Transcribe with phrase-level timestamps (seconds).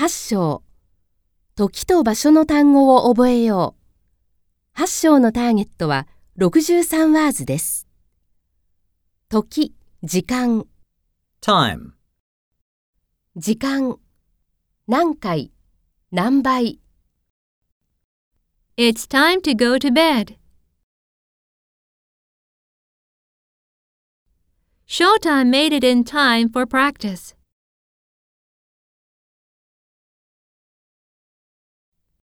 [0.00, 0.62] 8章
[1.56, 3.76] 時と場所の単語を覚えよ
[4.74, 4.80] う。
[4.80, 7.86] 8章のターゲットは63ワーズです。
[9.28, 10.64] 時、時間、
[11.42, 11.90] time,
[13.36, 13.98] 時間、
[14.88, 15.52] 何回、
[16.10, 16.80] 何倍、
[18.78, 20.38] It's time to go to bed.
[24.88, 27.34] Showtime made it in time for practice.